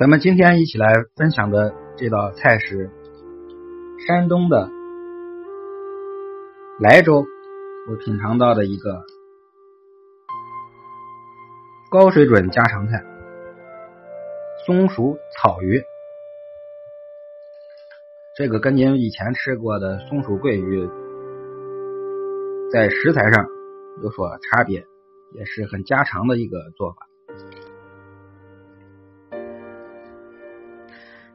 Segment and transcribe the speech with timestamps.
[0.00, 2.90] 咱们今天一起来分享的这道菜是
[4.06, 4.70] 山东的
[6.78, 7.26] 莱州，
[7.86, 9.02] 我品尝到的一个
[11.90, 13.04] 高水准家常菜——
[14.64, 15.82] 松鼠草鱼。
[18.34, 20.88] 这个跟您以前吃过的松鼠桂鱼
[22.72, 23.46] 在食材上
[24.02, 24.86] 有所差别，
[25.34, 27.09] 也是很家常的一个做法。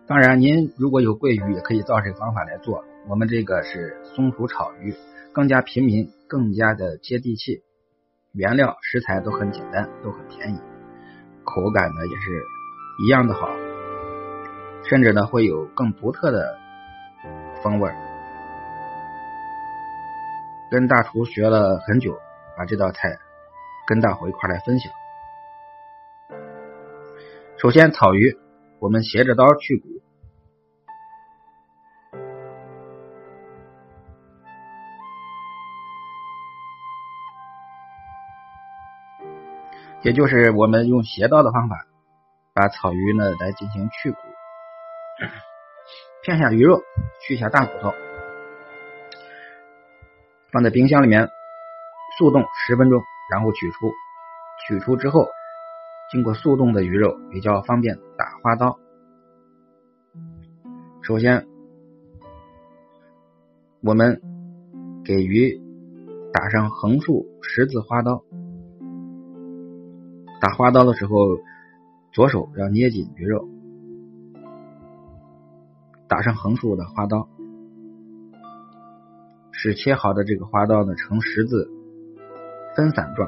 [0.07, 2.85] 当然，您如果有桂鱼，也可以照这个方法来做。
[3.07, 4.93] 我们这个是松鼠炒鱼，
[5.33, 7.63] 更加平民，更加的接地气，
[8.31, 10.59] 原料食材都很简单，都很便宜，
[11.43, 12.43] 口感呢也是
[13.03, 13.49] 一样的好，
[14.83, 16.55] 甚至呢会有更独特的
[17.63, 17.91] 风味。
[20.69, 22.15] 跟大厨学了很久，
[22.55, 23.17] 把这道菜
[23.87, 24.91] 跟大伙一块来分享。
[27.57, 28.37] 首先，草鱼。
[28.77, 29.87] 我们斜着刀去骨，
[40.05, 41.87] 也就是我们用斜刀的方法，
[42.53, 44.17] 把草鱼呢来进行去骨，
[46.21, 46.79] 片下鱼肉，
[47.25, 47.91] 去下大骨头，
[50.51, 51.27] 放在冰箱里面
[52.19, 53.91] 速冻十分钟，然后取出。
[54.67, 55.27] 取出之后。
[56.11, 58.77] 经过速冻的鱼肉比较方便打花刀。
[61.01, 61.47] 首先，
[63.81, 64.21] 我们
[65.03, 65.59] 给鱼
[66.31, 68.23] 打上横竖十字花刀。
[70.45, 71.39] 打花刀的时候，
[72.11, 73.49] 左手要捏紧鱼肉，
[76.07, 77.27] 打上横竖的花刀，
[79.51, 81.67] 使切好的这个花刀呢呈十字
[82.75, 83.27] 分散状。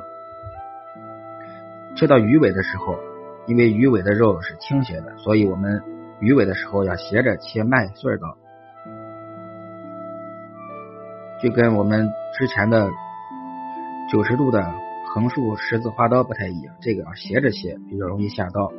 [1.96, 3.00] 切到鱼尾的时候，
[3.48, 5.82] 因为鱼尾的肉是倾斜的，所以我们
[6.20, 8.38] 鱼尾的时候要斜着切麦穗刀，
[11.42, 12.92] 就跟我们之前的
[14.12, 14.72] 九十度的
[15.18, 18.72] 横竖十字花刀不太一样，这个要斜着切，比较容易下刀。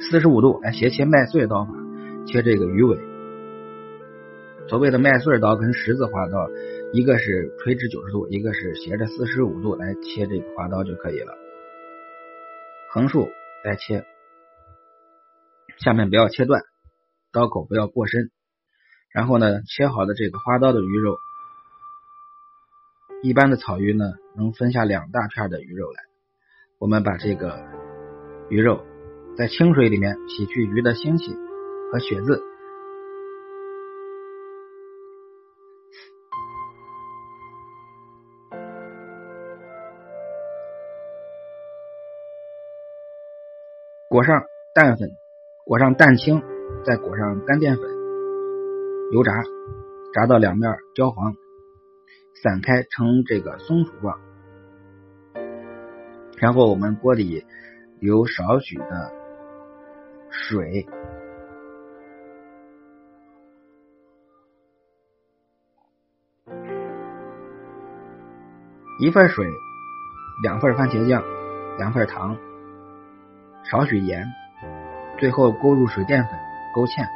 [0.00, 1.72] 四十五度来斜切麦穗刀法，
[2.24, 2.96] 切这个鱼尾。
[4.68, 6.48] 所谓的麦穗刀跟十字花刀，
[6.92, 11.36] 一个是垂直九十度，一个是斜着四十五度来切这个花刀就可以了。
[12.92, 13.28] 横竖
[13.64, 14.04] 来切，
[15.78, 16.62] 下面不要切断，
[17.32, 18.30] 刀口不要过深。
[19.12, 21.18] 然后呢，切好的这个花刀的鱼肉，
[23.20, 24.04] 一般的草鱼呢
[24.36, 26.04] 能分下两大片的鱼肉来。
[26.78, 27.58] 我们把这个
[28.48, 28.84] 鱼肉
[29.36, 31.36] 在清水里面洗去鱼的腥气
[31.92, 32.40] 和血渍。
[44.08, 44.42] 裹上
[44.74, 45.10] 蛋粉，
[45.64, 46.40] 裹上蛋清，
[46.84, 47.84] 再裹上干淀粉，
[49.12, 49.42] 油炸，
[50.14, 51.34] 炸到两面焦黄，
[52.42, 54.18] 散开成这个松鼠状。
[56.38, 57.44] 然后我们锅里
[58.00, 59.12] 留少许的
[60.30, 60.86] 水，
[69.00, 69.46] 一份水，
[70.42, 71.24] 两份番茄酱，
[71.78, 72.36] 两份糖。
[73.64, 74.24] 少许盐，
[75.18, 76.32] 最后勾入水淀粉，
[76.74, 77.06] 勾芡，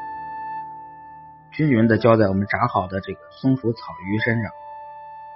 [1.53, 4.51] 均匀的浇在我们炸好的这个松鼠草鱼身上，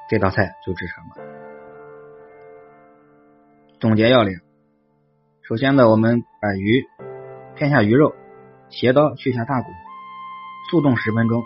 [0.08, 1.14] 这道菜就制成了。
[3.80, 4.40] 总结要领：
[5.42, 6.86] 首先呢，我们把鱼
[7.54, 8.14] 片下鱼肉，
[8.68, 9.68] 斜刀去下大骨，
[10.70, 11.42] 速冻十分钟，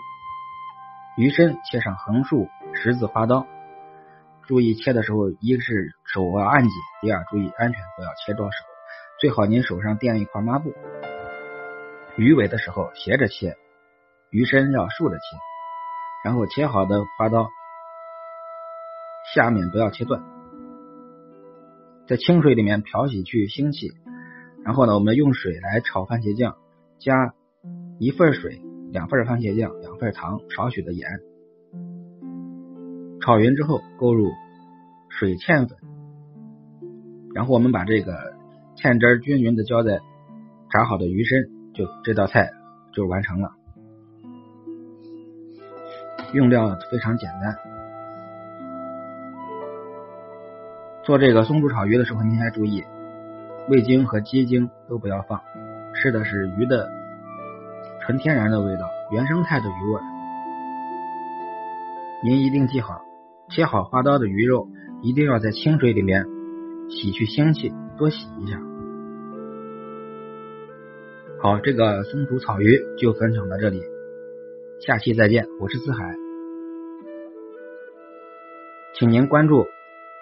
[1.17, 3.45] 鱼身切上横竖十字花刀，
[4.47, 6.71] 注意切的时候，一个是手要按紧，
[7.01, 8.57] 第二注意安全，不要切着手。
[9.19, 10.73] 最好您手上垫一块抹布。
[12.15, 13.55] 鱼尾的时候斜着切，
[14.29, 15.21] 鱼身要竖着切，
[16.23, 17.49] 然后切好的花刀
[19.35, 20.21] 下面不要切断，
[22.07, 23.91] 在清水里面漂洗去腥气。
[24.63, 26.55] 然后呢，我们用水来炒番茄酱，
[26.99, 27.33] 加
[27.99, 28.61] 一份水，
[28.91, 31.09] 两份番茄酱，两份糖，少许的盐。
[33.21, 34.29] 炒匀之后勾入
[35.09, 35.77] 水芡粉，
[37.33, 38.39] 然后我们把这个。
[38.77, 39.99] 芡汁均匀的浇在
[40.71, 42.51] 炸好的鱼身，就这道菜
[42.93, 43.51] 就完成了。
[46.33, 47.70] 用料非常简单。
[51.03, 52.83] 做这个松鼠炒鱼的时候，您还注意
[53.69, 55.41] 味精和鸡精都不要放，
[55.95, 56.91] 吃的是鱼的
[58.01, 60.01] 纯天然的味道，原生态的鱼味。
[62.23, 63.01] 您一定记好，
[63.49, 64.67] 切好花刀的鱼肉
[65.01, 66.23] 一定要在清水里面
[66.87, 68.59] 洗去腥气，多洗一下。
[71.41, 73.81] 好，这个松鼠草鱼就分享到这里，
[74.85, 76.15] 下期再见，我是四海，
[78.93, 79.65] 请您关注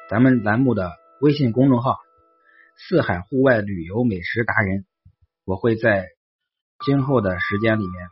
[0.10, 1.96] 咱们栏目的微信公众号
[2.76, 4.86] “四海户外旅游美食达人”，
[5.46, 6.08] 我会在
[6.84, 8.08] 今后的时间里面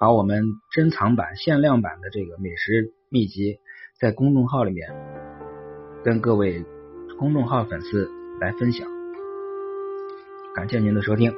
[0.00, 0.42] 把我们
[0.72, 3.60] 珍藏版、限量版的这个美食秘籍
[4.00, 4.90] 在公众号里面
[6.02, 6.64] 跟各位
[7.16, 8.10] 公众号粉丝
[8.40, 8.88] 来分享，
[10.56, 11.32] 感谢您的收听。